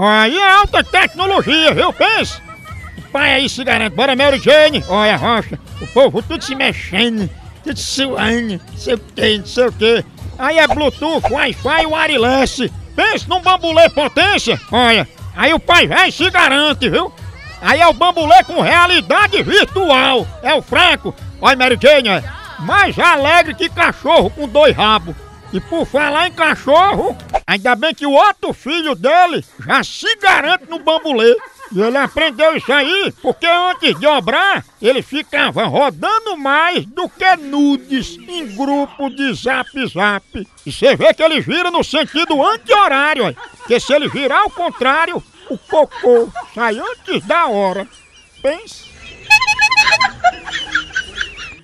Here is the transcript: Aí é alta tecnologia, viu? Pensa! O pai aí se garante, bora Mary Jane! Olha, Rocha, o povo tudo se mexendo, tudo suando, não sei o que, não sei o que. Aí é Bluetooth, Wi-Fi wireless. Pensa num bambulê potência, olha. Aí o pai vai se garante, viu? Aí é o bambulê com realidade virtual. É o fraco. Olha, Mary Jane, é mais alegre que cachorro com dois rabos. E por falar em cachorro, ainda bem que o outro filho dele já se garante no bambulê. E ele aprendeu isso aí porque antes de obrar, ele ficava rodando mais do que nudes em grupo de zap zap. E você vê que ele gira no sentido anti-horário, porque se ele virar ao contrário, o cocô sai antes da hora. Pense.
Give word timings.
Aí 0.00 0.38
é 0.38 0.50
alta 0.52 0.84
tecnologia, 0.84 1.74
viu? 1.74 1.92
Pensa! 1.92 2.40
O 2.98 3.02
pai 3.10 3.34
aí 3.34 3.48
se 3.48 3.64
garante, 3.64 3.96
bora 3.96 4.14
Mary 4.14 4.38
Jane! 4.38 4.84
Olha, 4.88 5.16
Rocha, 5.16 5.58
o 5.80 5.86
povo 5.88 6.22
tudo 6.22 6.44
se 6.44 6.54
mexendo, 6.54 7.28
tudo 7.64 7.78
suando, 7.78 8.60
não 8.70 8.76
sei 8.76 8.94
o 8.94 8.98
que, 8.98 9.38
não 9.38 9.46
sei 9.46 9.66
o 9.66 9.72
que. 9.72 10.04
Aí 10.38 10.58
é 10.58 10.68
Bluetooth, 10.68 11.32
Wi-Fi 11.32 11.86
wireless. 11.86 12.70
Pensa 12.94 13.26
num 13.28 13.40
bambulê 13.40 13.88
potência, 13.90 14.60
olha. 14.70 15.08
Aí 15.34 15.52
o 15.52 15.58
pai 15.58 15.88
vai 15.88 16.12
se 16.12 16.30
garante, 16.30 16.88
viu? 16.88 17.12
Aí 17.60 17.80
é 17.80 17.86
o 17.88 17.92
bambulê 17.92 18.44
com 18.44 18.60
realidade 18.60 19.42
virtual. 19.42 20.26
É 20.44 20.54
o 20.54 20.62
fraco. 20.62 21.12
Olha, 21.40 21.56
Mary 21.56 21.78
Jane, 21.80 22.08
é 22.08 22.24
mais 22.60 22.96
alegre 22.98 23.54
que 23.54 23.68
cachorro 23.68 24.30
com 24.30 24.46
dois 24.46 24.76
rabos. 24.76 25.16
E 25.52 25.60
por 25.60 25.86
falar 25.86 26.28
em 26.28 26.32
cachorro, 26.32 27.16
ainda 27.46 27.74
bem 27.74 27.94
que 27.94 28.06
o 28.06 28.12
outro 28.12 28.52
filho 28.52 28.94
dele 28.94 29.44
já 29.64 29.82
se 29.82 30.14
garante 30.16 30.68
no 30.68 30.78
bambulê. 30.78 31.34
E 31.70 31.80
ele 31.80 31.98
aprendeu 31.98 32.56
isso 32.56 32.72
aí 32.72 33.12
porque 33.22 33.46
antes 33.46 33.98
de 33.98 34.06
obrar, 34.06 34.64
ele 34.80 35.02
ficava 35.02 35.64
rodando 35.64 36.36
mais 36.36 36.84
do 36.86 37.08
que 37.08 37.36
nudes 37.36 38.18
em 38.28 38.54
grupo 38.54 39.10
de 39.10 39.34
zap 39.34 39.70
zap. 39.86 40.48
E 40.64 40.72
você 40.72 40.96
vê 40.96 41.12
que 41.12 41.22
ele 41.22 41.42
gira 41.42 41.70
no 41.70 41.84
sentido 41.84 42.42
anti-horário, 42.42 43.34
porque 43.58 43.78
se 43.80 43.92
ele 43.92 44.08
virar 44.08 44.40
ao 44.40 44.50
contrário, 44.50 45.22
o 45.50 45.58
cocô 45.58 46.28
sai 46.54 46.78
antes 46.78 47.24
da 47.26 47.46
hora. 47.46 47.86
Pense. 48.42 48.88